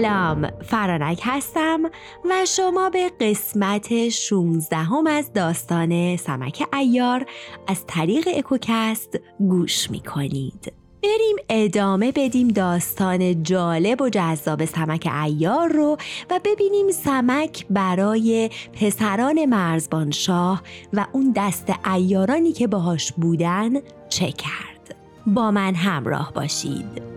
[0.00, 1.82] سلام فرانک هستم
[2.30, 7.26] و شما به قسمت 16 هم از داستان سمک ایار
[7.66, 15.68] از طریق اکوکست گوش می کنید بریم ادامه بدیم داستان جالب و جذاب سمک ایار
[15.68, 15.96] رو
[16.30, 20.62] و ببینیم سمک برای پسران مرزبان شاه
[20.92, 23.70] و اون دست ایارانی که باهاش بودن
[24.08, 24.96] چه کرد.
[25.26, 27.09] با من همراه باشید.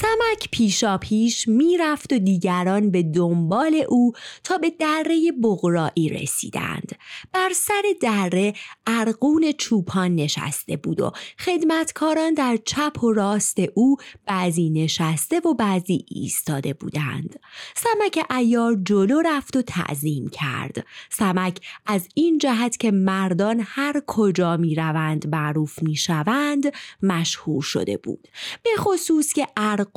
[0.00, 4.12] سمک پیشا پیش می‌رفت و دیگران به دنبال او
[4.44, 6.92] تا به دره بغرایی رسیدند.
[7.32, 8.54] بر سر دره
[8.86, 16.04] ارقون چوپان نشسته بود و خدمتکاران در چپ و راست او بعضی نشسته و بعضی
[16.08, 17.40] ایستاده بودند.
[17.76, 20.86] سمک ایار جلو رفت و تعظیم کرد.
[21.10, 26.72] سمک از این جهت که مردان هر کجا می روند معروف می شوند
[27.02, 28.28] مشهور شده بود.
[28.62, 29.87] به خصوص که ارقون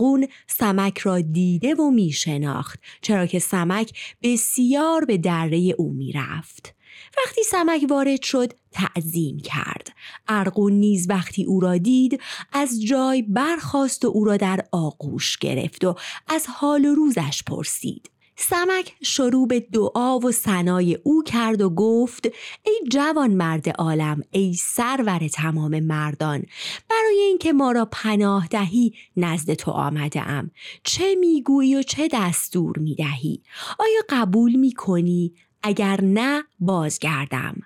[0.47, 6.75] سمک را دیده و می شناخت چرا که سمک بسیار به دره او می رفت.
[7.17, 9.91] وقتی سمک وارد شد تعظیم کرد
[10.27, 12.21] ارقون نیز وقتی او را دید
[12.53, 15.95] از جای برخاست و او را در آغوش گرفت و
[16.27, 22.25] از حال و روزش پرسید سمک شروع به دعا و سنای او کرد و گفت
[22.63, 26.43] ای جوان مرد عالم ای سرور تمام مردان
[26.89, 30.51] برای اینکه ما را پناه دهی نزد تو آمده ام
[30.83, 33.41] چه می‌گویی و چه دستور می‌دهی؟
[33.79, 37.61] آیا قبول می‌کنی؟ اگر نه بازگردم.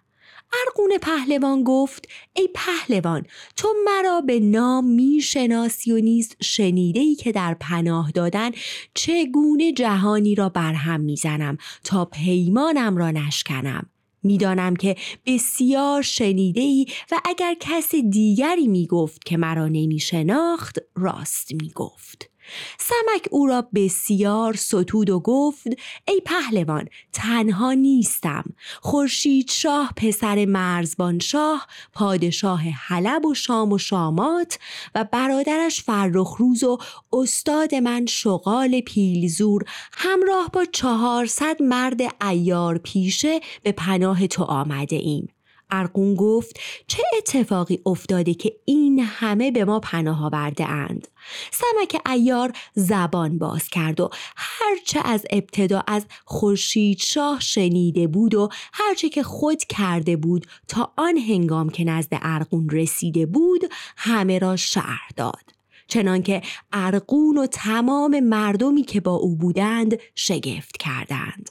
[0.67, 3.25] ارقون پهلوان گفت ای پهلوان
[3.55, 8.51] تو مرا به نام می‌شناسی و نیز شنیده ای که در پناه دادن
[8.93, 13.89] چگونه جهانی را برهم می‌زنم تا پیمانم را نشکنم
[14.23, 21.51] می‌دانم که بسیار شنیده ای و اگر کس دیگری می‌گفت که مرا نمی شناخت راست
[21.53, 22.34] می‌گفت.
[22.79, 25.67] سمک او را بسیار ستود و گفت
[26.07, 28.43] ای پهلوان تنها نیستم.
[28.81, 34.59] خورشید شاه پسر مرزبان شاه پادشاه حلب و شام و شامات
[34.95, 36.77] و برادرش فرخ روز و
[37.13, 39.63] استاد من شغال پیلزور
[39.93, 45.34] همراه با چهارصد مرد ایار پیشه به پناه تو آمده ایم.
[45.71, 51.07] ارقون گفت چه اتفاقی افتاده که این همه به ما پناه آورده اند؟
[51.51, 58.49] سمک ایار زبان باز کرد و هرچه از ابتدا از خورشید شاه شنیده بود و
[58.73, 63.61] هرچه که خود کرده بود تا آن هنگام که نزد ارقون رسیده بود
[63.97, 65.55] همه را شهر داد.
[65.87, 66.41] چنانکه
[66.73, 71.49] ارقون و تمام مردمی که با او بودند شگفت کردند.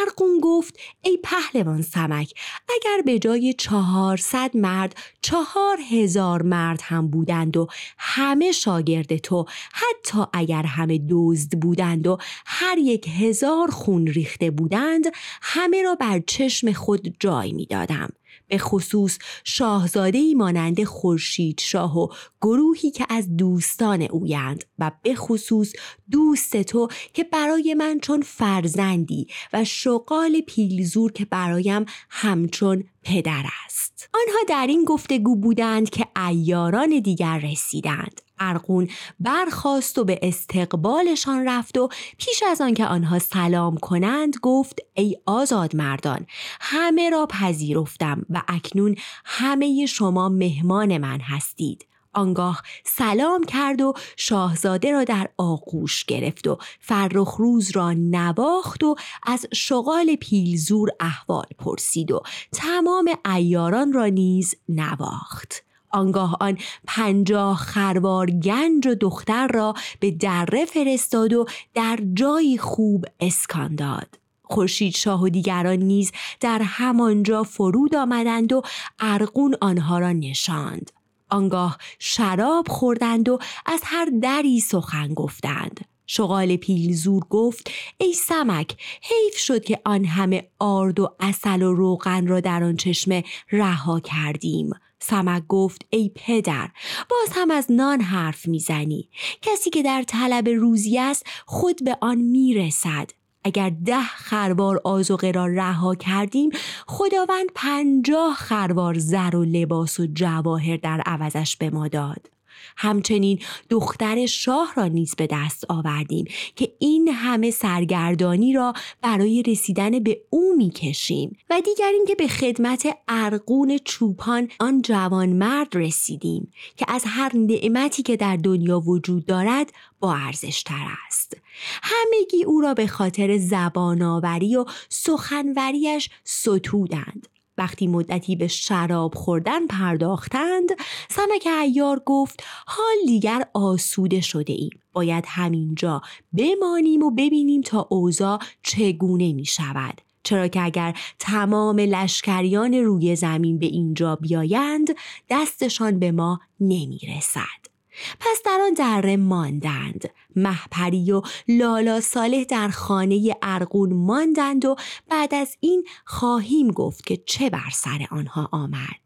[0.00, 2.34] ارقون گفت ای پهلوان سمک
[2.68, 7.66] اگر به جای چهارصد مرد چهار هزار مرد هم بودند و
[7.98, 15.04] همه شاگرد تو حتی اگر همه دزد بودند و هر یک هزار خون ریخته بودند
[15.42, 18.08] همه را بر چشم خود جای می دادم.
[18.48, 22.08] به خصوص شاهزاده ای مانند خورشید شاه و
[22.40, 25.72] گروهی که از دوستان اویند و به خصوص
[26.10, 34.08] دوست تو که برای من چون فرزندی و شغال پیلزور که برایم همچون پدر است.
[34.14, 38.20] آنها در این گفتگو بودند که ایاران دیگر رسیدند.
[38.38, 38.88] ارقون
[39.20, 41.88] برخاست و به استقبالشان رفت و
[42.18, 46.26] پیش از آنکه آنها سلام کنند گفت ای آزاد مردان
[46.60, 51.86] همه را پذیرفتم و اکنون همه شما مهمان من هستید.
[52.14, 58.96] آنگاه سلام کرد و شاهزاده را در آغوش گرفت و فرخ روز را نواخت و
[59.22, 65.64] از شغال پیلزور احوال پرسید و تمام ایاران را نیز نواخت.
[65.94, 73.04] آنگاه آن پنجاه خروار گنج و دختر را به دره فرستاد و در جایی خوب
[73.20, 74.18] اسکان داد.
[74.42, 78.62] خورشید شاه و دیگران نیز در همانجا فرود آمدند و
[79.00, 80.90] ارقون آنها را نشاند.
[81.34, 85.80] آنگاه شراب خوردند و از هر دری سخن گفتند.
[86.06, 92.26] شغال پیلزور گفت ای سمک حیف شد که آن همه آرد و اصل و روغن
[92.26, 94.70] را در آن چشمه رها کردیم.
[95.00, 96.68] سمک گفت ای پدر
[97.10, 99.08] باز هم از نان حرف می‌زنی.
[99.42, 103.10] کسی که در طلب روزی است خود به آن می‌رسد.
[103.44, 106.50] اگر ده خروار آزوقه را رها کردیم
[106.86, 112.33] خداوند پنجاه خروار زر و لباس و جواهر در عوضش به ما داد.
[112.76, 113.38] همچنین
[113.70, 116.24] دختر شاه را نیز به دست آوردیم
[116.56, 118.72] که این همه سرگردانی را
[119.02, 125.76] برای رسیدن به او می‌کشیم و دیگر اینکه به خدمت ارقون چوپان آن جوان مرد
[125.76, 131.36] رسیدیم که از هر نعمتی که در دنیا وجود دارد با ارزشتر است.
[131.82, 137.28] همگی او را به خاطر زبانآوری و سخنوریش ستودند.
[137.58, 140.68] وقتی مدتی به شراب خوردن پرداختند
[141.08, 146.02] سمک ایار گفت حال دیگر آسوده شده ایم باید همینجا
[146.38, 153.58] بمانیم و ببینیم تا اوضاع چگونه می شود چرا که اگر تمام لشکریان روی زمین
[153.58, 154.88] به اینجا بیایند
[155.30, 157.73] دستشان به ما نمی رسد.
[158.20, 160.10] پس در آن دره ماندند.
[160.36, 164.76] محپری و لالا صالح در خانه ارقون ماندند و
[165.08, 169.03] بعد از این خواهیم گفت که چه بر سر آنها آمد.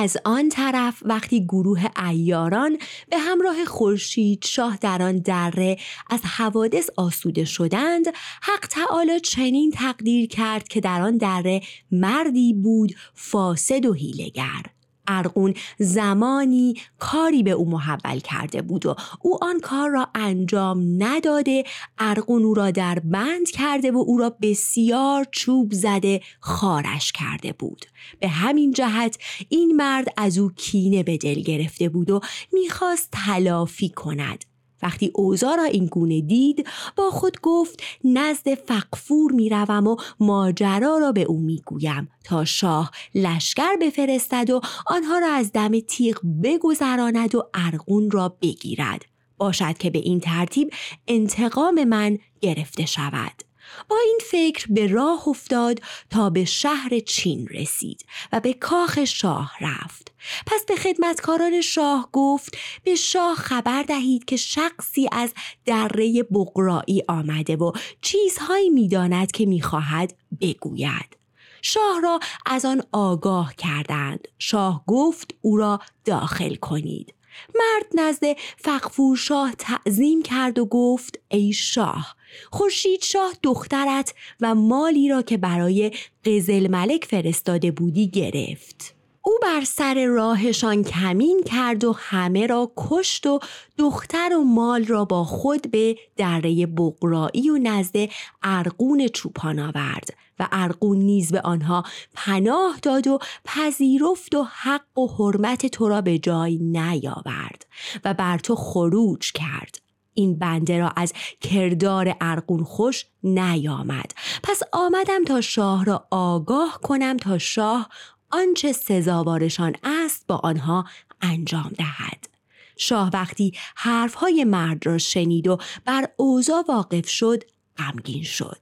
[0.00, 2.78] از آن طرف وقتی گروه ایاران
[3.10, 5.76] به همراه خورشید شاه در آن دره
[6.10, 8.06] از حوادث آسوده شدند
[8.42, 11.60] حق تعالی چنین تقدیر کرد که در آن دره
[11.92, 14.62] مردی بود فاسد و هیلگر
[15.10, 21.64] ارقون زمانی کاری به او محول کرده بود و او آن کار را انجام نداده
[21.98, 27.86] ارقون او را در بند کرده و او را بسیار چوب زده خارش کرده بود.
[28.20, 29.18] به همین جهت
[29.48, 32.20] این مرد از او کینه به دل گرفته بود و
[32.52, 34.49] می‌خواست تلافی کند.
[34.82, 36.66] وقتی اوزا را این گونه دید
[36.96, 43.76] با خود گفت نزد فقفور می‌روم و ماجرا را به او می‌گویم تا شاه لشکر
[43.80, 49.04] بفرستد و آنها را از دم تیغ بگذراند و ارغون را بگیرد.
[49.38, 50.70] باشد که به این ترتیب
[51.08, 53.49] انتقام من گرفته شود.
[53.88, 55.80] با این فکر به راه افتاد
[56.10, 60.12] تا به شهر چین رسید و به کاخ شاه رفت.
[60.46, 65.34] پس به خدمتکاران شاه گفت به شاه خبر دهید که شخصی از
[65.64, 67.72] دره بقرایی آمده و
[68.02, 71.16] چیزهایی می‌داند که می‌خواهد بگوید.
[71.62, 74.28] شاه را از آن آگاه کردند.
[74.38, 77.14] شاه گفت او را داخل کنید.
[77.54, 78.22] مرد نزد
[78.56, 82.16] فقفور شاه تعظیم کرد و گفت ای شاه
[82.50, 85.92] خورشید شاه دخترت و مالی را که برای
[86.24, 88.94] قزل ملک فرستاده بودی گرفت.
[89.22, 93.40] او بر سر راهشان کمین کرد و همه را کشت و
[93.78, 98.08] دختر و مال را با خود به دره بقرایی و نزد
[98.42, 100.19] ارقون چوپان آورد.
[100.40, 101.84] و ارقون نیز به آنها
[102.14, 107.66] پناه داد و پذیرفت و حق و حرمت تو را به جای نیاورد
[108.04, 109.78] و بر تو خروج کرد.
[110.14, 114.12] این بنده را از کردار ارقون خوش نیامد.
[114.42, 117.88] پس آمدم تا شاه را آگاه کنم تا شاه
[118.30, 120.84] آنچه سزاوارشان است با آنها
[121.20, 122.28] انجام دهد.
[122.76, 127.44] شاه وقتی حرفهای مرد را شنید و بر اوضاع واقف شد
[127.78, 128.58] غمگین شد.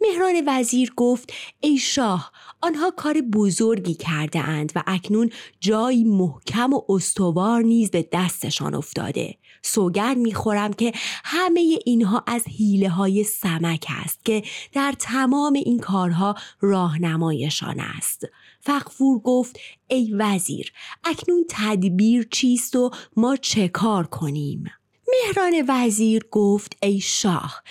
[0.00, 6.82] مهران وزیر گفت ای شاه آنها کار بزرگی کرده اند و اکنون جایی محکم و
[6.88, 9.38] استوار نیز به دستشان افتاده.
[9.62, 10.92] سوگن می‌خورم که
[11.24, 18.28] همه اینها از حیله های سمک است که در تمام این کارها راهنمایشان است.
[18.60, 19.58] فقفور گفت
[19.88, 20.72] ای وزیر
[21.04, 24.64] اکنون تدبیر چیست و ما چه کار کنیم؟
[25.10, 27.62] مهران وزیر گفت ای شاه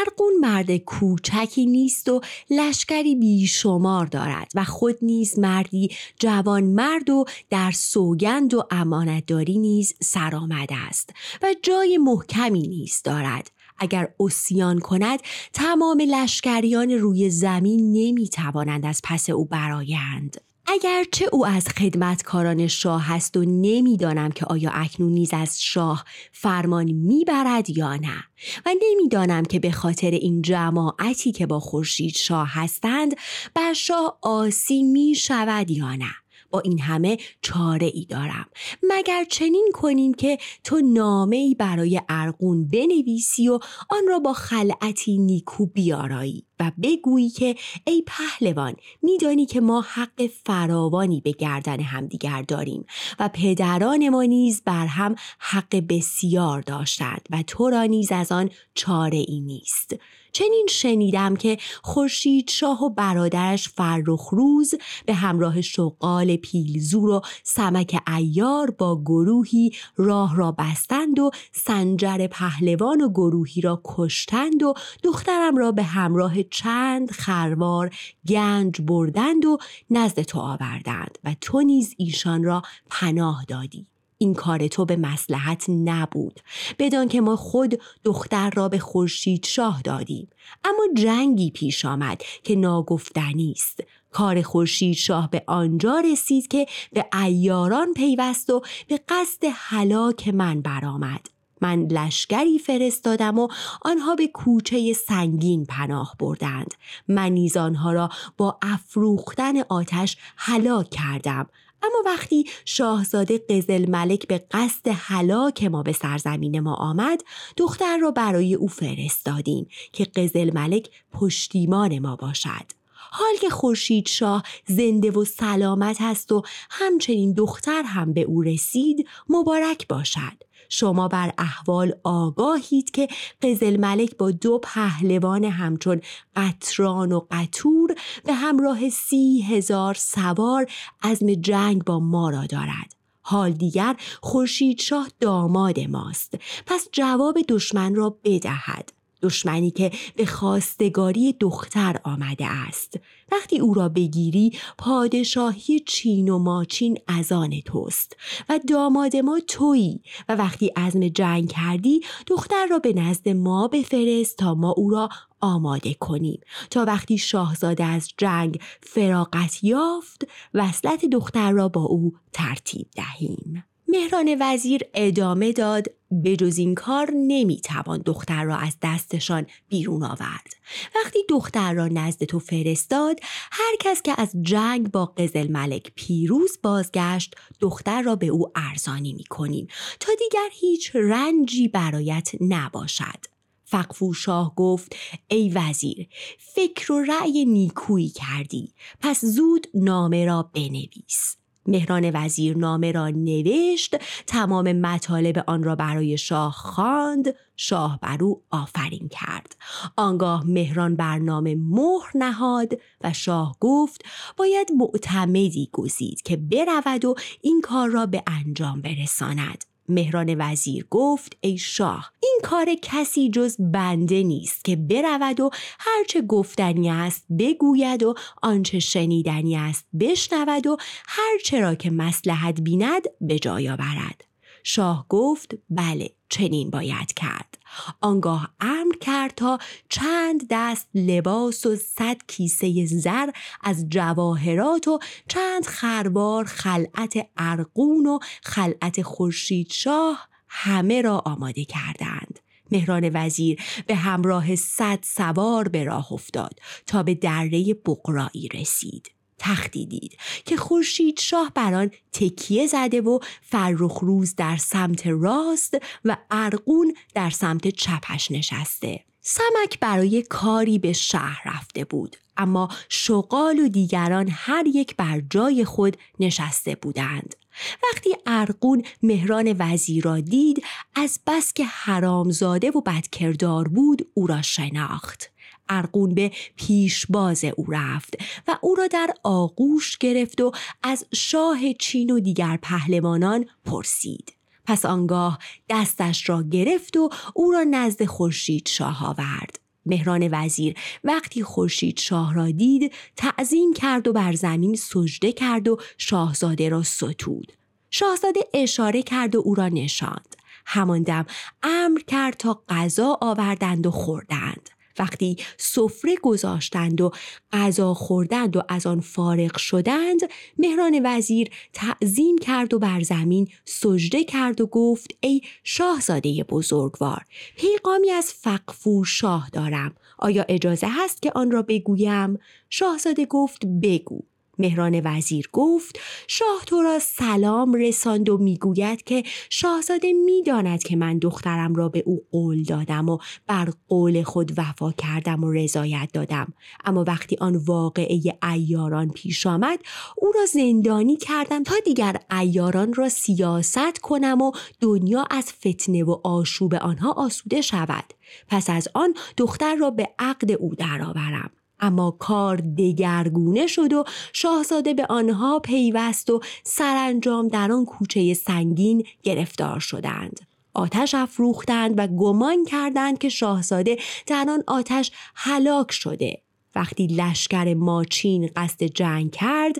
[0.00, 7.24] ارقون مرد کوچکی نیست و لشکری بیشمار دارد و خود نیز مردی جوان مرد و
[7.50, 11.10] در سوگند و امانتداری نیز سرآمده است
[11.42, 13.50] و جای محکمی نیز دارد.
[13.78, 15.20] اگر اسیان کند
[15.52, 23.02] تمام لشکریان روی زمین نمی توانند از پس او برایند اگرچه او از خدمتکاران شاه
[23.06, 28.24] هست و نمی‌دانم که آیا اکنون نیز از شاه فرمان می‌برد یا نه
[28.66, 33.14] و نمی‌دانم که به خاطر این جماعتی که با خورشید شاه هستند
[33.54, 36.10] بر شاه آسی می شود یا نه.
[36.50, 38.46] با این همه چاره ای دارم.
[38.82, 43.58] مگر چنین کنیم که تو نامه ای برای ارقون بنویسی و
[43.90, 50.26] آن را با خلعتی نیکو بیارایی؟ و بگویی که ای پهلوان میدانی که ما حق
[50.44, 52.86] فراوانی به گردن همدیگر داریم
[53.18, 58.50] و پدران ما نیز بر هم حق بسیار داشتند و تو را نیز از آن
[58.74, 59.94] چاره ای نیست.
[60.32, 64.74] چنین شنیدم که خورشید شاه و برادرش فرخ روز
[65.06, 73.00] به همراه شغال پیلزور و سمک ایار با گروهی راه را بستند و سنجر پهلوان
[73.00, 77.94] و گروهی را کشتند و دخترم را به همراه چند خروار
[78.28, 79.58] گنج بردند و
[79.90, 83.86] نزد تو آوردند و تو نیز ایشان را پناه دادی.
[84.18, 86.40] این کار تو به مسلحت نبود.
[86.78, 90.28] بدان که ما خود دختر را به خورشید شاه دادیم.
[90.64, 93.80] اما جنگی پیش آمد که ناگفتنی است.
[94.10, 100.60] کار خورشید شاه به آنجا رسید که به ایاران پیوست و به قصد هلاک من
[100.60, 101.37] برآمد.
[101.60, 103.48] من لشکری فرستادم و
[103.82, 106.74] آنها به کوچه سنگین پناه بردند.
[107.08, 111.46] من نیز آنها را با افروختن آتش هلاک کردم.
[111.82, 117.22] اما وقتی شاهزاده قزل ملک به قصد هلاک ما به سرزمین ما آمد
[117.56, 122.78] دختر را برای او فرستادیم که قزل ملک پشتیمان ما باشد.
[123.10, 129.08] حال که خورشید شاه زنده و سلامت است و همچنین دختر هم به او رسید
[129.28, 130.47] مبارک باشد.
[130.68, 133.08] شما بر احوال آگاهید که
[133.42, 136.00] قزل ملک با دو پهلوان همچون
[136.36, 137.94] قطران و قطور
[138.24, 140.66] به همراه سی هزار سوار
[141.02, 142.94] عزم جنگ با ما را دارد.
[143.22, 146.34] حال دیگر خورشید شاه داماد ماست.
[146.66, 148.97] پس جواب دشمن را بدهد.
[149.22, 153.00] دشمنی که به خواستگاری دختر آمده است.
[153.32, 158.16] وقتی او را بگیری پادشاهی چین و ماچین از آن توست
[158.48, 164.36] و داماد ما تویی و وقتی عزم جنگ کردی دختر را به نزد ما بفرست
[164.36, 165.08] تا ما او را
[165.40, 166.40] آماده کنیم.
[166.70, 173.64] تا وقتی شاهزاده از جنگ فراغت یافت وصلت دختر را با او ترتیب دهیم.
[173.88, 180.54] مهران وزیر ادامه داد به جز این کار نمی‌توان دختر را از دستشان بیرون آورد.
[180.94, 183.20] وقتی دختر را نزد تو فرستاد
[183.52, 189.12] هر کس که از جنگ با قزل ملک پیروز بازگشت دختر را به او ارزانی
[189.12, 189.66] می کنیم
[190.00, 193.38] تا دیگر هیچ رنجی برایت نباشد.
[193.64, 194.96] فقفو شاه گفت
[195.28, 198.72] ای وزیر فکر و رأی نیکویی کردی.
[199.00, 201.36] پس زود نامه را بنویس.
[201.68, 203.96] مهران وزیر نامه را نوشت
[204.26, 209.56] تمام مطالب آن را برای شاه خواند شاه بر او آفرین کرد.
[209.96, 214.04] آنگاه مهران برنامه مهر نهاد و شاه گفت
[214.36, 219.67] باید معتمدی گزید که برود و این کار را به انجام برساند.
[219.88, 226.22] مهران وزیر گفت ای شاه این کار کسی جز بنده نیست که برود و هرچه
[226.22, 230.76] گفتنی است بگوید و آنچه شنیدنی است بشنود و
[231.06, 234.24] هرچه را که مسلحت بیند به جای آورد.
[234.64, 237.57] شاه گفت بله چنین باید کرد.
[238.00, 239.58] آنگاه امر کرد تا
[239.88, 243.30] چند دست لباس و صد کیسه زر
[243.62, 252.40] از جواهرات و چند خروار خلعت ارقون و خلعت خورشید شاه همه را آماده کردند.
[252.70, 259.10] مهران وزیر به همراه صد سوار به راه افتاد تا به دره بقرایی رسید.
[259.38, 265.78] تختی دید که خورشید شاه بر آن تکیه زده و فرخ روز در سمت راست
[266.04, 269.04] و ارقون در سمت چپش نشسته.
[269.20, 275.64] سمک برای کاری به شهر رفته بود اما شغال و دیگران هر یک بر جای
[275.64, 277.34] خود نشسته بودند.
[277.82, 280.64] وقتی ارقون مهران وزیر را دید
[280.94, 285.30] از بس که حرامزاده و بدکردار بود او را شناخت.
[285.68, 288.14] ارقون به پیشباز او رفت
[288.48, 294.32] و او را در آغوش گرفت و از شاه چین و دیگر پهلوانان پرسید.
[294.64, 299.60] پس آنگاه دستش را گرفت و او را نزد خورشید شاه آورد.
[299.86, 305.78] مهران وزیر وقتی خورشید شاه را دید تعظیم کرد و بر زمین سجده کرد و
[305.98, 307.52] شاهزاده را ستود.
[307.90, 310.36] شاهزاده اشاره کرد و او را نشاند.
[310.66, 311.26] همان دم
[311.62, 314.70] امر کرد تا غذا آوردند و خوردند.
[314.98, 317.10] وقتی سفره گذاشتند و
[317.52, 320.20] غذا خوردند و از آن فارغ شدند
[320.58, 327.24] مهران وزیر تعظیم کرد و بر زمین سجده کرد و گفت ای شاهزاده بزرگوار
[327.56, 329.94] پیغامی از فقفور شاه دارم.
[330.18, 332.38] آیا اجازه هست که آن را بگویم؟
[332.70, 334.24] شاهزاده گفت بگو.
[334.58, 341.18] مهران وزیر گفت شاه تو را سلام رساند و می‌گوید که شاهزاده می‌داند که من
[341.18, 346.52] دخترم را به او قول دادم و بر قول خود وفا کردم و رضایت دادم.
[346.84, 348.20] اما وقتی آن واقعه
[348.52, 349.78] ایاران پیش آمد
[350.16, 356.20] او را زندانی کردم تا دیگر ایاران را سیاست کنم و دنیا از فتنه و
[356.24, 358.04] آشوب آنها آسوده شود.
[358.48, 361.50] پس از آن دختر را به عقد او درآورم.
[361.80, 369.04] اما کار دگرگونه شد و شاهزاده به آنها پیوست و سرانجام در آن کوچه سنگین
[369.22, 370.40] گرفتار شدند.
[370.74, 376.42] آتش افروختند و گمان کردند که شاهزاده در آن آتش هلاک شده.
[376.74, 379.76] وقتی لشکر ماچین قصد جنگ کرد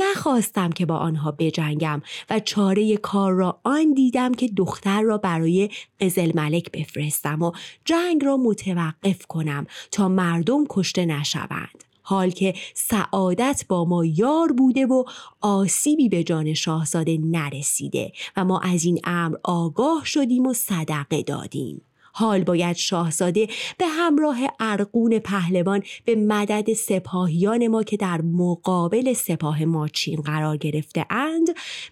[0.00, 5.70] نخواستم که با آنها بجنگم و چاره کار را آن دیدم که دختر را برای
[6.00, 7.52] قزل ملک بفرستم و
[7.84, 11.84] جنگ را متوقف کنم تا مردم کشته نشوند.
[12.02, 15.04] حال که سعادت با ما یار بوده و
[15.40, 21.87] آسیبی به جان شاهزاده نرسیده و ما از این امر آگاه شدیم و صدقه دادیم.
[22.18, 23.46] حال باید شاهزاده
[23.78, 31.06] به همراه ارقون پهلوان به مدد سپاهیان ما که در مقابل سپاه ماچین قرار گرفته
[31.10, 31.46] اند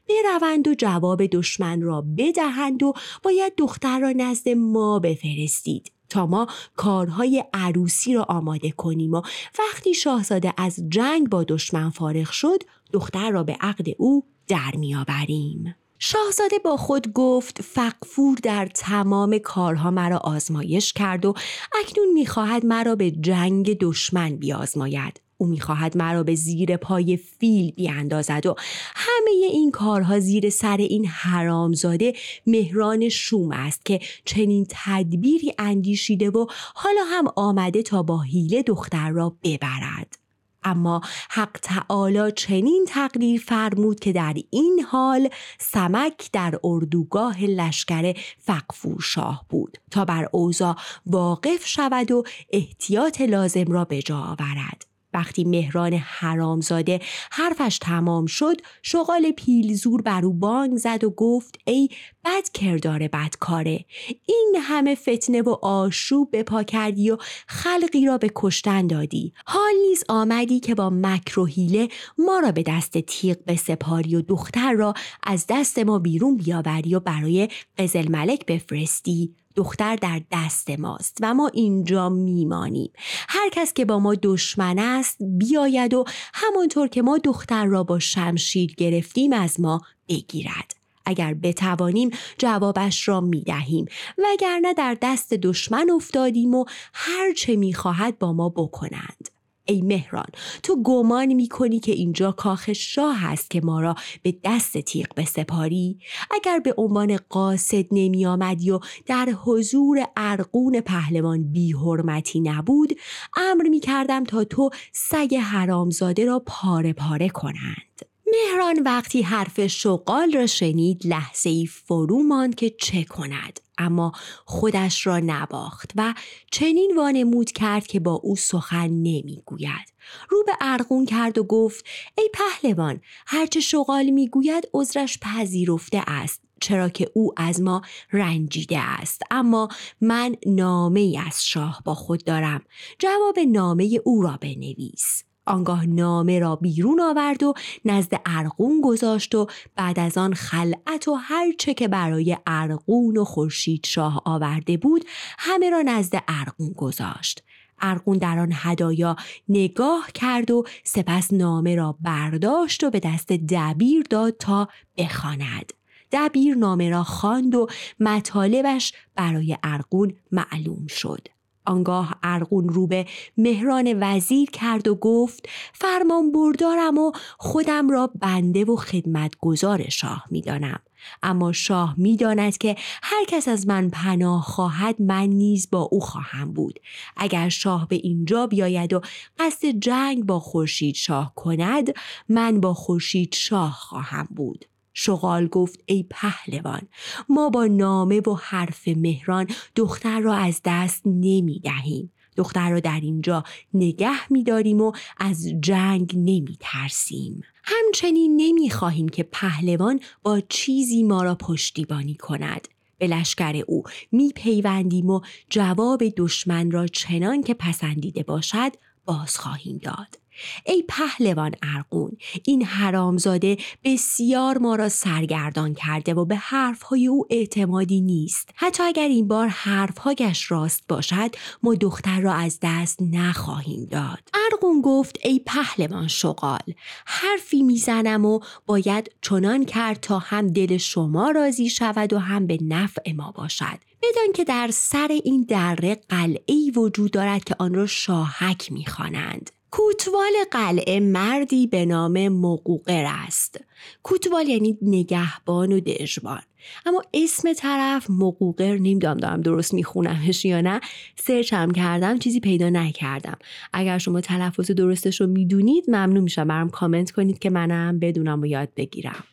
[0.09, 2.93] بروند و جواب دشمن را بدهند و
[3.23, 9.23] باید دختر را نزد ما بفرستید تا ما کارهای عروسی را آماده کنیم و
[9.59, 15.75] وقتی شاهزاده از جنگ با دشمن فارغ شد دختر را به عقد او در میآوریم.
[15.99, 21.35] شاهزاده با خود گفت فقفور در تمام کارها مرا آزمایش کرد و
[21.83, 25.21] اکنون می‌خواهد مرا به جنگ دشمن بیازماید.
[25.39, 28.55] او می‌خواهد مرا به زیر پای فیل بیاندازد و
[28.95, 32.13] همه این کارها زیر سر این حرامزاده
[32.47, 39.11] مهران شوم است که چنین تدبیری اندیشیده و حالا هم آمده تا با حیله دختر
[39.11, 40.26] را ببرد.
[40.67, 49.01] اما حق تعالی چنین تقدیر فرمود که در این حال سمک در اردوگاه لشکر فقفور
[49.01, 54.96] شاه بود تا بر اوضاع واقف شود و احتیاط لازم را به جا آورد.
[55.17, 61.89] وقتی مهران حرامزاده حرفش تمام شد شغال پیلزور بر او بانگ زد و گفت ای
[62.25, 63.85] بد کردار بدکاره
[64.27, 69.33] این همه فتنه و آشوب به پا کردی و خلقی را به کشتن دادی.
[69.47, 74.17] حال نیز آمدی که با مکر و حیله ما را به دست تیغ به سپاری
[74.17, 77.49] و دختر را از دست ما بیرون بیاوری و برای
[77.79, 79.35] قزل ملک بفرستی.
[79.57, 82.93] دختر در دست ماست و ما اینجا میمانیم.
[83.29, 87.99] هر کس که با ما دشمن است بیاید و همانطور که ما دختر را با
[87.99, 90.77] شمشیر گرفتیم از ما بگیرد.
[91.07, 93.87] اگر بتوانیم جوابش را می دهیم
[94.19, 99.36] وگرنه در دست دشمن افتادیم و هر چه می خواهد با ما بکنند.
[99.67, 100.27] ای مهران
[100.63, 105.07] تو گمان می کنی که اینجا کاخ شاه است که ما را به دست تیغ
[105.17, 105.99] بسپاری؟
[106.31, 112.93] اگر به عنوان قاصد نمی آمدی و در حضور ارقون پهلوان بی حرمتی نبود
[113.37, 118.16] امر می کردم تا تو سگ حرامزاده را پاره پاره کنند.
[118.33, 123.61] مهران وقتی حرف شغال را شنید لحظه ای فرو ماند که چه کند.
[123.79, 124.13] اما
[124.45, 126.15] خودش را نباخت و
[126.51, 129.93] چنین وانمود کرد که با او سخن نمی‌گوید.
[130.29, 131.85] رو به ارغون کرد و گفت
[132.19, 139.23] ای پهلوان هرچه شغال می‌گوید عذرش پذیرفته است چرا که او از ما رنجیده است.
[139.31, 139.69] اما
[140.01, 142.63] من نامه از شاه با خود دارم.
[142.99, 145.26] جواب نامه او را بنویس.
[145.47, 147.55] آنگاه نامه را بیرون آورد و
[147.85, 153.25] نزد ارقون گذاشت و بعد از آن خلعت و هر چه که برای ارقون و
[153.25, 155.05] خورشید شاه آورده بود
[155.39, 157.43] همه را نزد ارقون گذاشت.
[157.81, 159.17] ارقون در آن هدایا
[159.49, 165.73] نگاه کرد و سپس نامه را برداشت و به دست دبیر داد تا بخواند.
[166.13, 167.67] دبیر نامه را خواند و
[168.01, 171.36] مطالبش برای ارقون معلوم شد.
[171.67, 173.07] آنگاه ارقون رو به
[173.39, 180.81] مهران وزیر کرد و گفت فرمان بردارم و خودم را بنده و خدمتگزار شاه می‌دانم.
[181.23, 186.53] اما شاه می‌داند که هر کس از من پناه خواهد من نیز با او خواهم
[186.53, 186.81] بود.
[187.17, 189.01] اگر شاه به اینجا بیاید و
[189.39, 191.95] قصد جنگ با خورشید شاه کند
[192.29, 194.65] من با خورشید شاه خواهم بود.
[194.99, 196.83] شغال گفت ای پهلوان
[197.29, 202.13] ما با نامه و حرف مهران دختر را از دست نمی دهیم.
[202.37, 207.43] دختر را در اینجا نگه می داریم و از جنگ نمی ترسیم.
[207.65, 212.69] همچنین نمی خواهیم که پهلوان با چیزی ما را پشتیبانی کند.
[212.99, 213.83] به لشکر او
[214.13, 218.73] می پیوندیم و جواب دشمن را چنان که پسندیده باشد
[219.05, 220.19] باز خواهیم داد.
[220.67, 228.01] ای پهلوان ارقون این حرامزاده بسیار ما را سرگردان کرده و به حرفهای او اعتمادی
[228.01, 228.51] نیست.
[228.55, 231.31] حتی اگر این بار حرفهایش راست باشد
[231.63, 234.29] ما دختر را از دست نخواهیم داد.
[234.53, 236.75] ارقون گفت ای پهلوان شغال
[237.07, 242.59] حرفی می‌زنم و باید چنان کرد تا هم دل شما راضی شود و هم به
[242.63, 243.79] نفع ما باشد.
[244.03, 249.51] بدان که در سر این دره قلعه وجود دارد که آن را شاهک می‌خوانند.
[249.77, 253.61] کوتوال قلعه مردی به نام مقوقر است.
[254.03, 256.43] کوتوال یعنی نگهبان و دژبان
[256.87, 260.81] اما اسم طرف مقوقر نمی‌دونم دارم درست میخونمش یا نه.
[261.17, 263.39] سرچ هم کردم چیزی پیدا نکردم.
[263.73, 266.49] اگر شما تلفظ درستش رو می‌دونید ممنون میشم.
[266.49, 269.25] برام کامنت کنید که منم بدونم و یاد بگیرم.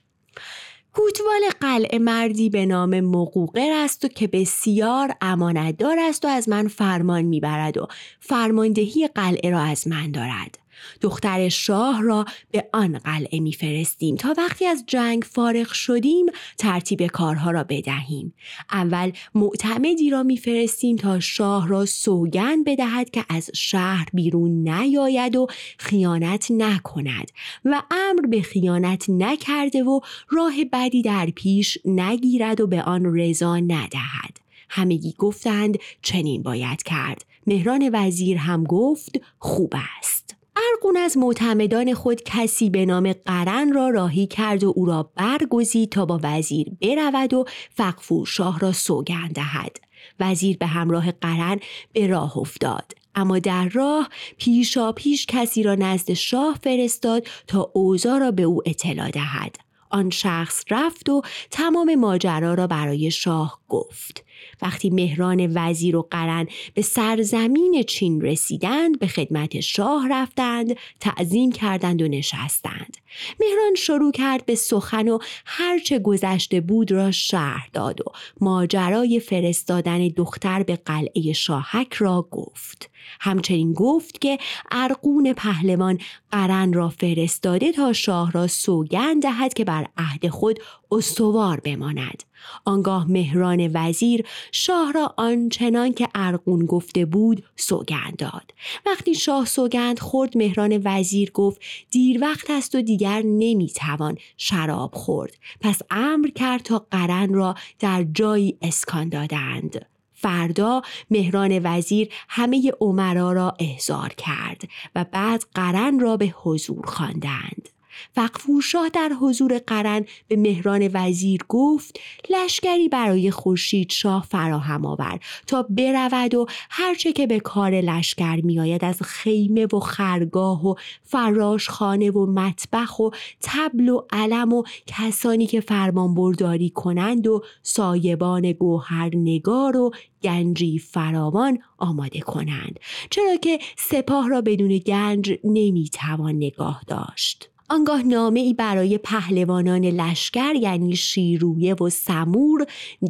[0.94, 6.68] کوتوال قلعه مردی به نام مقوقر است و که بسیار امانتدار است و از من
[6.68, 7.88] فرمان می‌برد و
[8.20, 10.63] فرماندهی قلعه را از من دارد.
[11.02, 16.26] دختر شاه را به آن قلعه میفرستیم تا وقتی از جنگ فارغ شدیم
[16.58, 18.34] ترتیب کارها را بدهیم.
[18.72, 25.48] اول معتمدی را میفرستیم تا شاه را سوگند بدهد که از شهر بیرون نیاید و
[25.78, 27.32] خیانت نکند
[27.66, 33.58] و امر به خیانت نکرده و راه بدی در پیش نگیرد و به آن رضا
[33.58, 34.40] ندهد.
[34.70, 37.26] همگی گفتند چنین باید کرد.
[37.48, 40.23] مهران وزیر هم گفت خوب است.
[40.56, 45.90] ارگون از معتمدان خود کسی به نام قرن را راهی کرد و او را برگزید
[45.90, 49.78] تا با وزیر برود و فقفور شاه را سوگند دهد.
[50.20, 51.60] وزیر به همراه قرن
[51.94, 52.92] به راه افتاد.
[53.16, 58.62] اما در راه پیشا پیش کسی را نزد شاه فرستاد تا اوضاع را به او
[58.66, 59.56] اطلاع دهد.
[59.90, 64.24] آن شخص رفت و تمام ماجرا را برای شاه گفت.
[64.62, 72.02] وقتی مهران وزیر و قرن به سرزمین چین رسیدند به خدمت شاه رفتند تعظیم کردند
[72.02, 72.98] و نشستند.
[73.40, 78.04] مهران شروع کرد به سخن و هرچه گذشته بود را شهر داد و
[78.42, 82.90] ماجرای فرستادن دختر به قلعه شاهک را گفت.
[83.20, 84.38] همچنین گفت که
[84.72, 86.00] ارقون پهلوان
[86.32, 90.60] قرن را فرستاده تا شاه را سوگند دهد که بر عهد خود
[90.92, 92.24] استوار بماند.
[92.66, 98.54] آنگاه مهران وزیر شاه را آنچنان که ارقون گفته بود سوگند داد.
[98.86, 105.38] وقتی شاه سوگند خورد مهران وزیر گفت دیر وقت است و دیگر نمی‌توان شراب خورد.
[105.62, 109.86] پس امر کرد تا قرن را در جایی اسکان دادند.
[110.14, 114.62] فردا مهران وزیر همه عمرا را احضار کرد
[114.96, 117.70] و بعد قرن را به حضور خواندند.
[118.12, 125.68] فقفورشاه در حضور قرن به مهران وزیر گفت لشکری برای خورشید شاه فراهم آور تا
[125.70, 132.26] برود و هرچه که به کار لشکر میآید از خیمه و خرگاه و فراشخانه و
[132.26, 133.10] مطبخ و
[133.42, 139.92] تبل و علم و کسانی که فرمان برداری کنند و سایبان گوهر نگار و
[140.24, 147.53] گنجی فراوان آماده کنند چرا که سپاه را بدون گنج نمی‌توان نگاه داشت.
[147.74, 152.66] آنگاه نامه ای برای پهلوانان لشکر یعنی شیرویه و سمور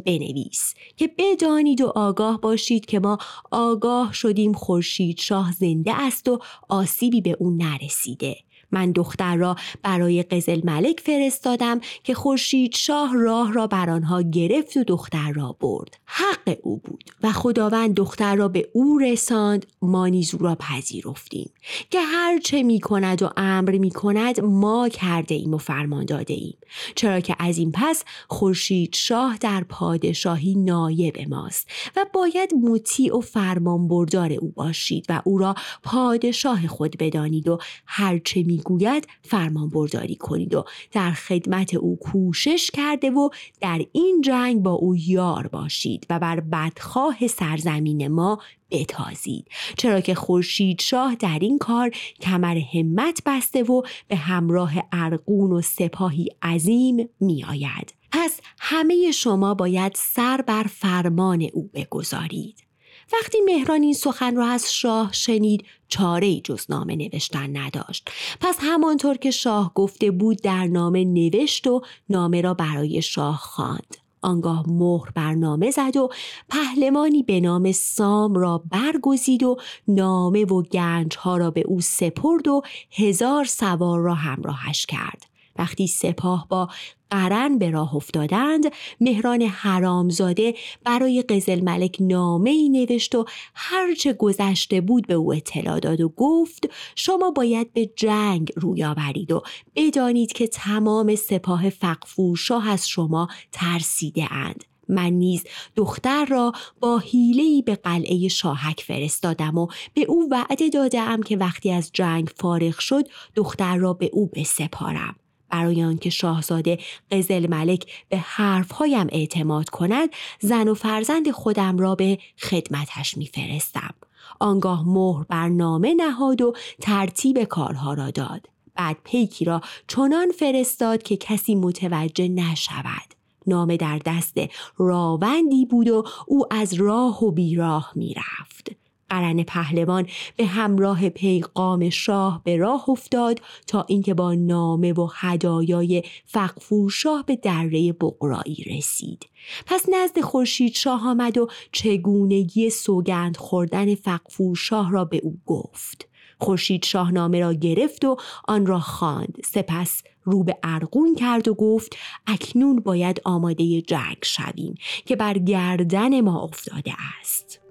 [0.06, 3.18] بنویس که بدانید و آگاه باشید که ما
[3.50, 8.36] آگاه شدیم خورشید شاه زنده است و آسیبی به او نرسیده.
[8.74, 14.76] من دختر را برای قزل ملک فرستادم که خورشید شاه راه را بر آنها گرفت
[14.76, 15.96] و دختر را برد.
[16.04, 21.50] حق او بود و خداوند دختر را به او رساند ما نیز او را پذیرفتیم.
[21.90, 26.34] که هر چه می کند و امر می کند ما کرده ایم و فرمان داده
[26.34, 26.58] ایم.
[26.94, 33.20] چرا که از این پس خورشید شاه در پادشاهی نایب ماست و باید مطیع و
[33.20, 40.16] فرمان بردار او باشید و او را پادشاه خود بدانید و هرچه می‌گوید فرمان برداری
[40.16, 43.28] کنید و در خدمت او کوشش کرده و
[43.60, 48.38] در این جنگ با او یار باشید و بر بدخواه سرزمین ما
[48.70, 49.48] بتازید
[49.78, 55.60] چرا که خورشید شاه در این کار کمر همت بسته و به همراه ارقون و
[55.60, 57.94] سپاهی عظیم می آید.
[58.12, 62.63] پس همه شما باید سر بر فرمان او بگذارید.
[63.12, 68.10] وقتی مهران این سخن را از شاه شنید چاره جز نامه نوشتن نداشت.
[68.40, 73.96] پس همانطور که شاه گفته بود در نامه نوشت و نامه را برای شاه خواند.
[74.22, 76.08] آنگاه مهر برنامه زد و
[76.48, 79.56] پهلمانی به نام سام را برگزید و
[79.88, 85.33] نامه و گنج ها را به او سپرد و هزار سوار را همراهش کرد.
[85.56, 86.68] وقتی سپاه با
[87.10, 88.64] قرن به راه افتادند
[89.00, 95.80] مهران حرامزاده برای قزل ملک نامه ای نوشت و هرچه گذشته بود به او اطلاع
[95.80, 99.42] داد و گفت شما باید به جنگ روی آورید و
[99.76, 105.44] بدانید که تمام سپاه فقفور شاه از شما ترسیده اند من نیز
[105.76, 111.70] دختر را با حیله‌ای به قلعه شاهک فرستادم و به او وعده دادم که وقتی
[111.70, 115.16] از جنگ فارغ شد دختر را به او بسپارم.
[115.48, 116.78] برای آنکه شاهزاده
[117.10, 120.08] قزل ملک به حرفهایم اعتماد کند
[120.40, 123.94] زن و فرزند خودم را به خدمتش میفرستم.
[124.40, 128.48] آنگاه مهر بر نامه نهاد و ترتیب کارها را داد.
[128.74, 133.14] بعد پیکی را چنان فرستاد که کسی متوجه نشود.
[133.46, 134.38] نامه در دست
[134.76, 138.83] راوندی بود و او از راه و بیراه می‌رفت.
[139.14, 146.02] قرن پهلوان به همراه پیغام شاه به راه افتاد تا اینکه با نامه و هدایای
[146.26, 149.26] فقفور شاه به دره بقرایی رسید.
[149.66, 156.08] پس نزد خورشید شاه آمد و چگونگی سوگند خوردن فقفور شاه را به او گفت.
[156.38, 158.16] خورشید شاهنامه را گرفت و
[158.48, 159.38] آن را خواند.
[159.44, 161.96] سپس رو به ارغون کرد و گفت
[162.26, 164.74] اکنون باید آماده جنگ شویم
[165.06, 167.63] که بر گردن ما افتاده است.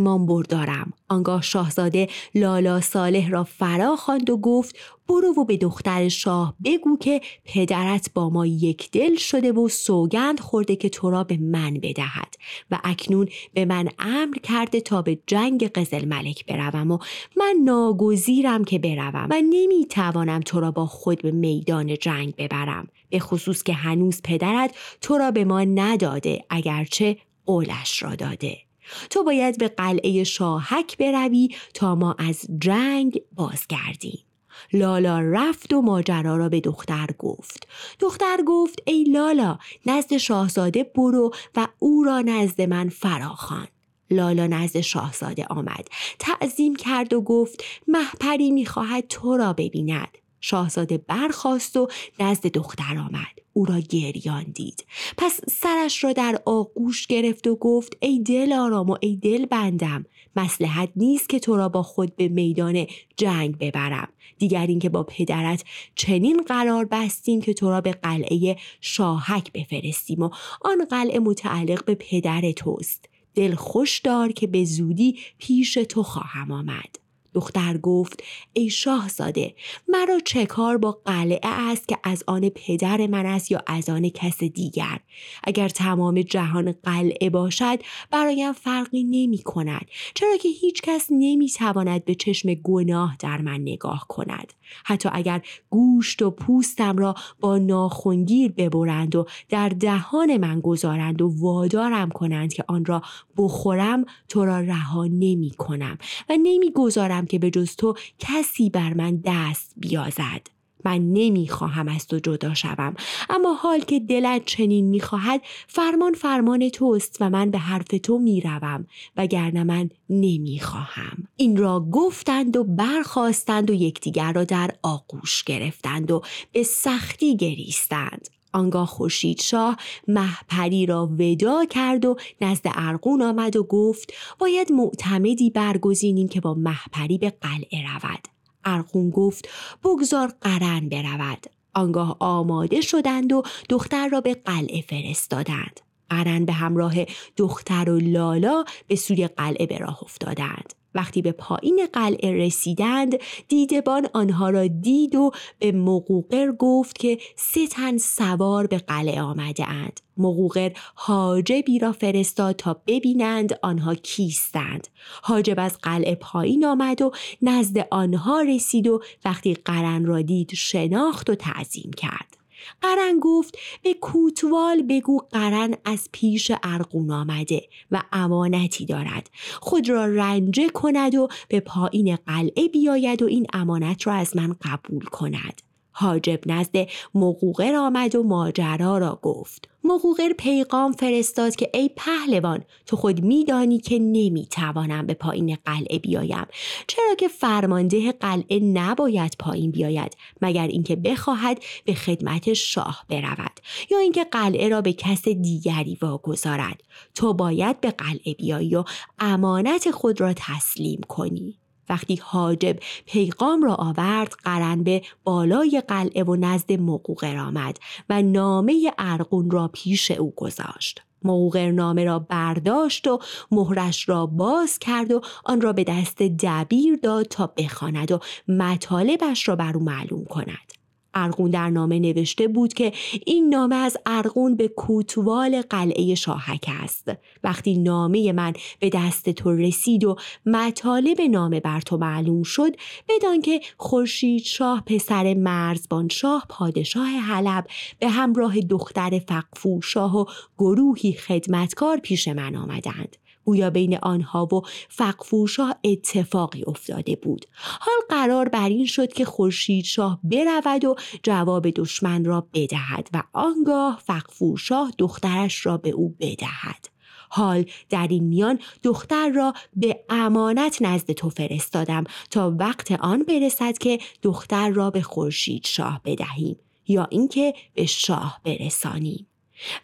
[0.00, 0.92] فرمان بردارم.
[1.08, 4.76] آنگاه شاهزاده لالا صالح را فرا خواند و گفت
[5.08, 10.40] برو و به دختر شاه بگو که پدرت با ما یک دل شده و سوگند
[10.40, 12.34] خورده که تو را به من بدهد
[12.70, 16.98] و اکنون به من امر کرده تا به جنگ قزل ملک بروم و
[17.36, 22.88] من ناگزیرم که بروم و نمی‌توانم تو را با خود به میدان جنگ ببرم.
[23.10, 28.69] به خصوص که هنوز پدرت تو را به ما نداده اگرچه قولش را داده.
[29.10, 34.24] تو باید به قلعه شاهک بروی تا ما از جنگ بازگردیم.
[34.72, 37.68] لالا رفت و ماجرا را به دختر گفت.
[38.00, 43.68] دختر گفت ای لالا نزد شاهزاده برو و او را نزد من فراخوان.
[44.10, 45.88] لالا نزد شاهزاده آمد.
[46.18, 50.18] تعظیم کرد و گفت محپری می‌خواهد تو را ببیند.
[50.40, 51.88] شاهزاده برخاست و
[52.20, 53.40] نزد دختر آمد.
[53.52, 54.84] او را گریان دید.
[55.16, 60.06] پس سرش را در آغوش گرفت و گفت ای دل آرام و ای دل بندم.
[60.36, 64.08] مسلحت نیست که تو را با خود به میدان جنگ ببرم.
[64.38, 70.30] دیگر اینکه با پدرت چنین قرار بستیم که تو را به قلعه شاهک بفرستیم و
[70.62, 73.08] آن قلعه متعلق به پدر توست.
[73.34, 76.99] دل خوش دار که به زودی پیش تو خواهم آمد.
[77.34, 79.54] دختر گفت ای شاهزاده
[79.88, 84.08] مرا چه کار با قلعه است که از آن پدر من است یا از آن
[84.08, 85.00] کس دیگر؟
[85.44, 87.78] اگر تمام جهان قلعه باشد
[88.10, 93.60] برایم فرقی نمی کند چرا که هیچ کس نمی تواند به چشم گناه در من
[93.60, 94.52] نگاه کند؟
[94.84, 101.32] حتی اگر گوشت و پوستم را با ناخونگیر ببرند و در دهان من گذارند و
[101.38, 103.02] وادارم کنند که آن را
[103.36, 108.94] بخورم تو را رها نمی کنم و نمی گذارم که به جز تو کسی بر
[108.94, 110.46] من دست بیازد.
[110.84, 112.94] من نمی‌خواهم از تو جدا شوم.
[113.30, 118.86] اما حال که دلت چنین می‌خواهد فرمان فرمان توست و من به حرف تو می‌روم
[119.16, 121.28] وگرنه من نمی‌خواهم.
[121.36, 128.28] این را گفتند و برخواستند و یکدیگر را در آغوش گرفتند و به سختی گریستند.
[128.52, 129.76] آنگاه خورشید شاه
[130.08, 136.54] محپری را ودا کرد و نزد ارقون آمد و گفت باید معتمدی برگزینیم که با
[136.54, 138.28] محپری به قلعه رود.
[138.64, 139.48] ارقون گفت
[139.84, 141.46] بگذار قرن برود.
[141.74, 145.80] آنگاه آماده شدند و دختر را به قلعه فرستادند.
[146.10, 146.94] قرن به همراه
[147.36, 153.16] دختر و لالا به سوی قلعه به راه افتادند وقتی به پایین قلعه رسیدند
[153.48, 159.68] دیدبان آنها را دید و به مقوقر گفت که سه تن سوار به قلعه آمده
[159.68, 160.00] اند.
[160.16, 164.88] مقوقر حاجبی را فرستاد تا ببینند آنها کیستند.
[165.22, 171.30] حاجب از قلعه پایین آمد و نزد آنها رسید و وقتی قرن را دید شناخت
[171.30, 172.39] و تعظیم کرد.
[172.82, 179.30] قرن گفت به کوتوال بگو قرن از پیش ارقون آمده و امانتی دارد.
[179.60, 184.56] خود را رنجه کند و به پایین قلعه بیاید و این امانت را از من
[184.62, 185.69] قبول کند.
[185.92, 189.68] حاجب نزد مقوقر آمد و ماجرا را گفت.
[189.84, 196.46] مقوقر پیغام فرستاد که ای پهلوان تو خود میدانی که نمی‌توانم به پایین قلعه بیایم.
[196.86, 203.98] چرا که فرمانده قلعه نباید پایین بیاید مگر اینکه بخواهد به خدمت شاه برود یا
[203.98, 206.82] اینکه قلعه را به کس دیگری واگذارد.
[207.14, 208.84] تو باید به قلعه بیایی و
[209.18, 211.59] امانت خود را تسلیم کنی.
[211.90, 212.76] وقتی حاجب
[213.06, 217.76] پیغام را آورد قرن به بالای قلعه و نزد مقوقر آمد
[218.08, 221.02] و نامه ارقون را پیش او گذاشت.
[221.24, 223.18] موقر نامه را برداشت و
[223.50, 229.48] مهرش را باز کرد و آن را به دست دبیر داد تا بخواند و مطالبش
[229.48, 230.79] را بر او معلوم کند.
[231.14, 232.92] ارغون در نامه نوشته بود که
[233.26, 237.12] این نامه از ارغون به کوتوال قلعه شاهک است.
[237.44, 242.76] وقتی نامه من به دست تو رسید و مطالب نامه بر تو معلوم شد
[243.08, 247.66] بدان که خورشید شاه پسر مرزبان شاه پادشاه حلب
[247.98, 250.24] به همراه دختر فقفور شاه و
[250.58, 253.16] گروهی خدمتکار پیش من آمدند.
[253.50, 257.46] گویا بین آنها و فقفورشاه اتفاقی افتاده بود.
[257.54, 263.22] حال قرار بر این شد که خورشید شاه برود و جواب دشمن را بدهد و
[263.32, 266.88] آنگاه فقفورشاه دخترش را به او بدهد.
[267.30, 273.78] حال در این میان دختر را به امانت نزد تو فرستادم تا وقت آن برسد
[273.78, 276.56] که دختر را به خورشید شاه بدهیم
[276.88, 279.29] یا اینکه به شاه برسانیم.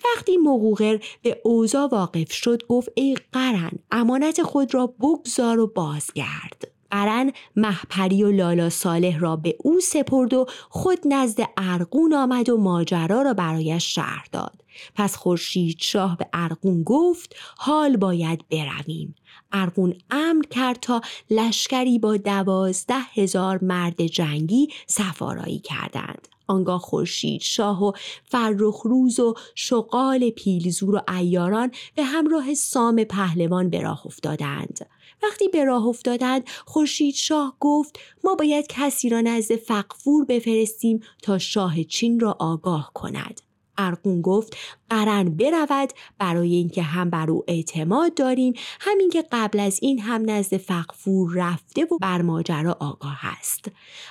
[0.05, 6.71] وقتی مقوقر به اوزا واقف شد گفت ای قرن امانت خود را بگذار و بازگرد.
[6.91, 12.57] قرن محپری و لالا صالح را به او سپرد و خود نزد ارقون آمد و
[12.57, 14.63] ماجرا را برایش شهر داد.
[14.95, 19.15] پس خورشید شاه به ارقون گفت حال باید برویم.
[19.53, 26.29] ارقون امر کرد تا لشکری با دوازده هزار مرد جنگی سفارایی کردند.
[26.47, 27.93] آنگاه خورشید شاه و
[28.25, 34.87] فرخ روز و شغال پیلزور و ایاران به همراه سام پهلوان به راه افتادند.
[35.23, 41.39] وقتی به راه افتادند خورشید شاه گفت ما باید کسی را نزد فقفور بفرستیم تا
[41.39, 43.41] شاه چین را آگاه کند.
[43.79, 44.57] ارقون گفت
[44.91, 50.31] قرن برود برای اینکه هم بر او اعتماد داریم همین که قبل از این هم
[50.31, 53.65] نزد فقفور رفته و بر ماجرا آگاه است.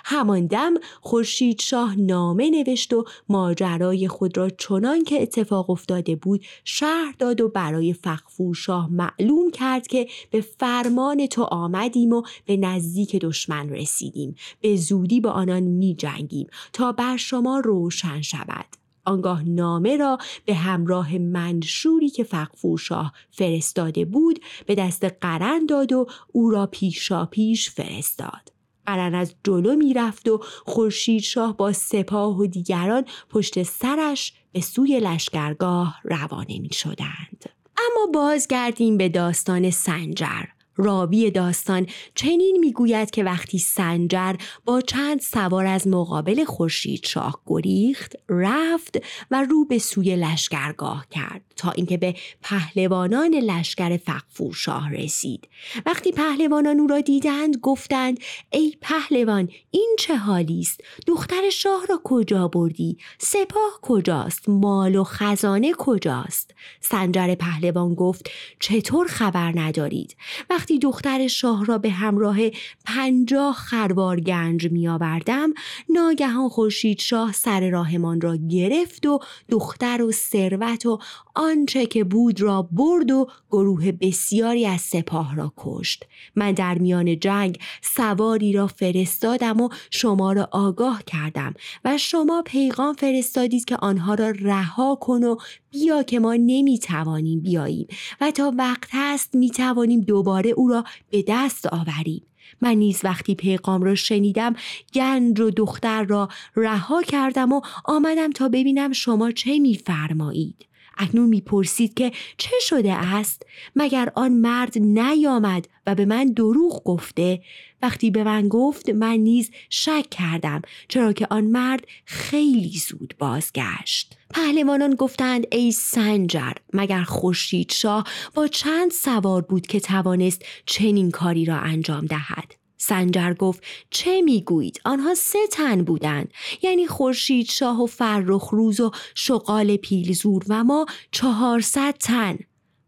[0.05, 6.45] همان دم خورشید شاه نامه نوشت و ماجرای خود را چنان که اتفاق افتاده بود
[6.63, 12.57] شهر داد و برای فقفور شاه معلوم کرد که به فرمان تو آمدیم و به
[12.57, 14.35] نزدیک دشمن رسیدیم.
[14.61, 18.84] به زودی با آنان می جنگیم تا بر شما روشن شود.
[19.05, 25.93] آنگاه نامه را به همراه منشوری که فقفور شاه فرستاده بود به دست قرن داد
[25.93, 28.51] و او را پیشا پیش فرستاد.
[28.85, 34.61] قرن از جلو می رفت و خورشید شاه با سپاه و دیگران پشت سرش به
[34.61, 37.45] سوی لشکرگاه روانه می شدند.
[37.77, 44.35] اما بازگردیم به داستان سنجر راوی داستان چنین می‌گوید که وقتی سنجر
[44.65, 48.97] با چند سوار از مقابل خورشید شاه گریخت رفت
[49.31, 55.47] و رو به سوی لشکرگاه کرد تا اینکه به پهلوانان لشکر فقفور شاه رسید.
[55.85, 58.19] وقتی پهلوانان او را دیدند گفتند
[58.51, 65.03] ای پهلوان این چه حالی است؟ دختر شاه را کجا بردی؟ سپاه کجاست؟ مال و
[65.03, 70.15] خزانه کجاست؟ سنجر پهلوان گفت چطور خبر ندارید؟
[70.49, 72.37] وقتی دختر شاه را به همراه
[72.85, 75.53] پنجاه خروار گنج می آوردم
[75.89, 80.99] ناگهان خورشید شاه سر راهمان را گرفت و دختر و ثروت و
[81.35, 86.05] آنچه که بود را برد و گروه بسیاری از سپاه را کشت.
[86.35, 91.53] من در میان جنگ سواری را فرستادم و شما را آگاه کردم
[91.85, 95.37] و شما پیغام فرستادید که آنها را رها کن و
[95.71, 97.87] بیا که ما نمی‌توانیم بیاییم
[98.21, 102.21] و تا وقت هست می‌توانیم دوباره او را به دست آوریم.
[102.61, 104.55] من نیز وقتی پیغام را شنیدم
[104.93, 110.65] گنج و دختر را رها کردم و آمدم تا ببینم شما چه میفرمایید.
[110.97, 117.41] اکنون می‌پرسید که چه شده است؟ مگر آن مرد نیامد و به من دروغ گفته؟
[117.81, 124.17] وقتی به من گفت من نیز شک کردم چرا که آن مرد خیلی زود بازگشت.
[124.29, 128.03] پهلوانان گفتند ای سنجر مگر خورشید شاه
[128.33, 134.81] با چند سوار بود که توانست چنین کاری را انجام دهد؟ سنجر گفت چه می‌گویید؟
[134.85, 136.33] آنها سه تن بودند.
[136.61, 142.37] یعنی خورشید شاه و فرخ روز و شغال پیلزور و ما چهارصد تن.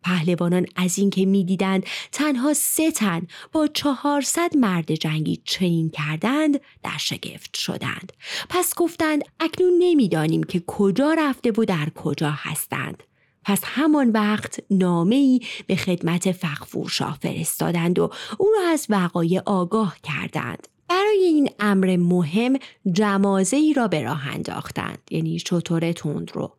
[0.03, 7.55] پهلوانان از اینکه می‌دیدند تنها سه تن با چهارصد مرد جنگی چنین کردند در شگفت
[7.55, 8.13] شدند.
[8.49, 13.03] پس گفتند اکنون نمی‌دانیم که کجا رفته و در کجا هستند.
[13.47, 19.41] پس همان وقت نامه ای به خدمت فخفور شاه فرستادند و او را از وقایع
[19.45, 22.53] آگاه کردند برای این امر مهم
[22.91, 26.51] جمازه ای را به راه انداختند یعنی شطور تند رو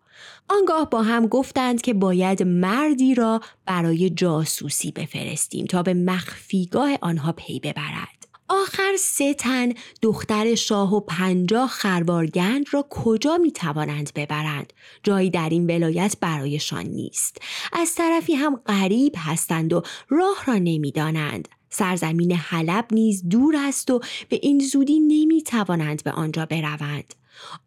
[0.48, 7.32] آنگاه با هم گفتند که باید مردی را برای جاسوسی بفرستیم تا به مخفیگاه آنها
[7.32, 8.17] پی ببرد.
[8.48, 9.72] آخر سه تن
[10.02, 14.72] دختر شاه و پنجاه خربارگند را کجا می توانند ببرند؟
[15.02, 17.38] جایی در این ولایت برایشان نیست.
[17.72, 21.48] از طرفی هم غریب هستند و راه را نمی‌دانند.
[21.70, 27.14] سرزمین حلب نیز دور است و به این زودی نمی توانند به آنجا بروند.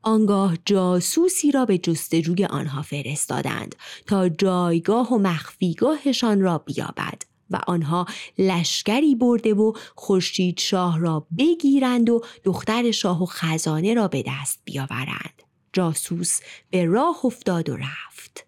[0.02, 3.76] آنگاه جاسوسی را به جستجوی آنها فرستادند
[4.08, 8.06] تا جایگاه و مخفیگاهشان را بیابد و آنها
[8.38, 14.62] لشکری برده و خورشید شاه را بگیرند و دختر شاه و خزانه را به دست
[14.66, 15.44] بیاورند.
[15.74, 16.40] جاسوس
[16.70, 18.48] به راه افتاد و رفت.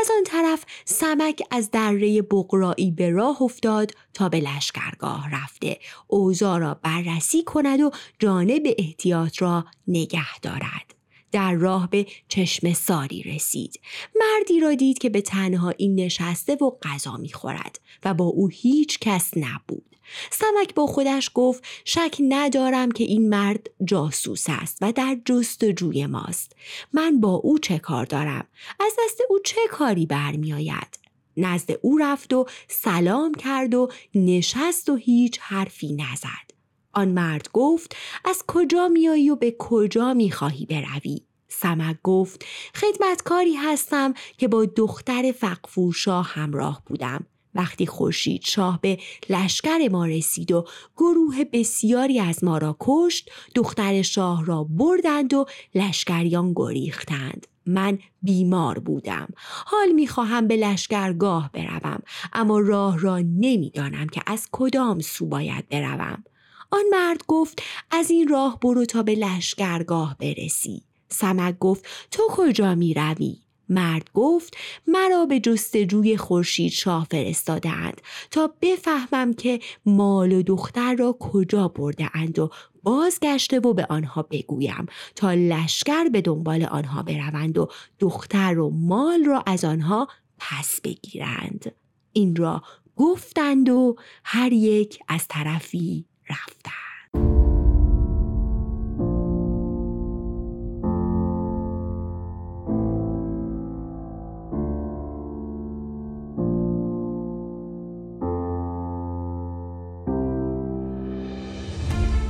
[0.00, 5.78] از آن طرف سمک از دره بقرایی به راه افتاد تا به لشکرگاه رفته.
[6.06, 10.91] اوضاع را بررسی کند و جانب احتیاط را نگه دارد.
[11.32, 13.80] در راه به چشم ساری رسید.
[14.20, 19.30] مردی را دید که به تنهایی نشسته و غذا می‌خورد و با او هیچ کس
[19.36, 19.96] نبود.
[20.30, 26.56] سمک با خودش گفت شک ندارم که این مرد جاسوس است و در جستجوی ماست.
[26.92, 28.46] من با او چه کار دارم؟
[28.80, 30.98] از دست او چه کاری برمیآید؟
[31.36, 36.51] نزد او رفت و سلام کرد و نشست و هیچ حرفی نزد.
[36.92, 44.14] آن مرد گفت از کجا میایی و به کجا می‌خواهی بروی؟ سمک گفت خدمتکاری هستم
[44.38, 47.26] که با دختر فقفورشاه همراه بودم.
[47.54, 48.98] وقتی خورشید شاه به
[49.30, 50.66] لشکر ما رسید و
[50.96, 57.46] گروه بسیاری از ما را کشت دختر شاه را بردند و لشکریان گریختند.
[57.66, 59.28] من بیمار بودم.
[59.66, 66.24] حال می‌خواهم به لشکرگاه بروم اما راه را نمی‌دانم که از کدام سو باید بروم.
[66.72, 72.74] آن مرد گفت از این راه برو تا به لشکرگاه برسی سمک گفت تو کجا
[72.74, 74.56] می روی؟ مرد گفت
[74.86, 78.00] مرا به جستجوی خورشید شاه فرستادهاند
[78.30, 82.50] تا بفهمم که مال و دختر را کجا برده اند و
[82.82, 87.68] بازگشته و به آنها بگویم تا لشکر به دنبال آنها بروند و
[87.98, 90.08] دختر و مال را از آنها
[90.38, 91.74] پس بگیرند
[92.12, 92.62] این را
[92.96, 96.72] گفتند و هر یک از طرفی رفتند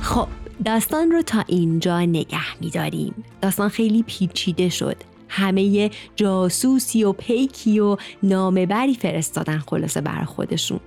[0.01, 0.27] خب
[0.65, 3.23] داستان رو تا اینجا نگه میداریم.
[3.41, 4.97] داستان خیلی پیچیده شد.
[5.29, 10.79] همه جاسوسی و پیکی و نامبری فرستادن خلاصه بر خودشون.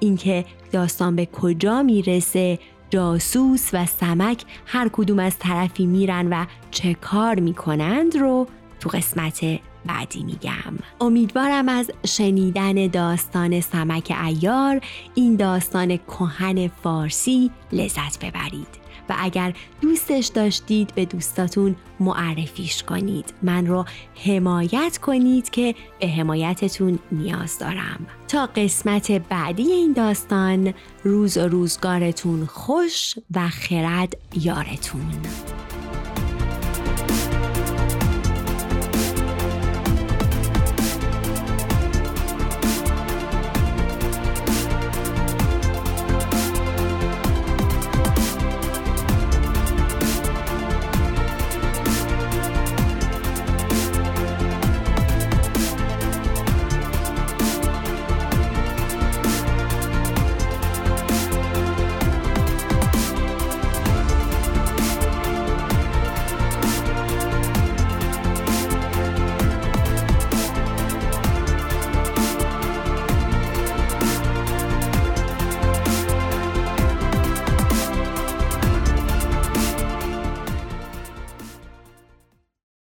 [0.00, 2.58] اینکه داستان به کجا می‌رسه
[2.90, 8.46] جاسوس و سمک هر کدوم از طرفی میرن و چه کار می‌کنند رو
[8.80, 9.44] تو قسمت
[9.86, 10.78] بعدی میگم.
[11.00, 14.80] امیدوارم از شنیدن داستان سمک ایار
[15.14, 18.87] این داستان کهن فارسی لذت ببرید.
[19.08, 23.34] و اگر دوستش داشتید به دوستاتون معرفیش کنید.
[23.42, 23.84] من رو
[24.24, 28.06] حمایت کنید که به حمایتتون نیاز دارم.
[28.28, 35.12] تا قسمت بعدی این داستان روز و روزگارتون خوش و خرد یارتون.